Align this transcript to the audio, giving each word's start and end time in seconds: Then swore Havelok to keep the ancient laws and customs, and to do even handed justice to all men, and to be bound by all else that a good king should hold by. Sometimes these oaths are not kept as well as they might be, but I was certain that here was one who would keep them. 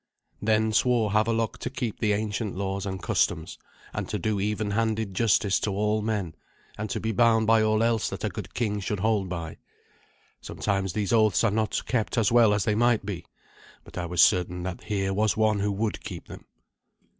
Then 0.41 0.71
swore 0.73 1.11
Havelok 1.11 1.59
to 1.59 1.69
keep 1.69 1.99
the 1.99 2.13
ancient 2.13 2.55
laws 2.55 2.87
and 2.87 3.03
customs, 3.03 3.59
and 3.93 4.09
to 4.09 4.17
do 4.17 4.39
even 4.39 4.71
handed 4.71 5.13
justice 5.13 5.59
to 5.59 5.69
all 5.71 6.01
men, 6.01 6.33
and 6.75 6.89
to 6.89 6.99
be 6.99 7.11
bound 7.11 7.45
by 7.45 7.61
all 7.61 7.83
else 7.83 8.09
that 8.09 8.23
a 8.23 8.29
good 8.29 8.55
king 8.55 8.79
should 8.79 9.01
hold 9.01 9.29
by. 9.29 9.57
Sometimes 10.41 10.93
these 10.93 11.13
oaths 11.13 11.43
are 11.43 11.51
not 11.51 11.83
kept 11.85 12.17
as 12.17 12.31
well 12.31 12.51
as 12.55 12.63
they 12.65 12.73
might 12.73 13.05
be, 13.05 13.27
but 13.83 13.95
I 13.95 14.07
was 14.07 14.23
certain 14.23 14.63
that 14.63 14.85
here 14.85 15.13
was 15.13 15.37
one 15.37 15.59
who 15.59 15.71
would 15.71 16.03
keep 16.03 16.27
them. 16.29 16.45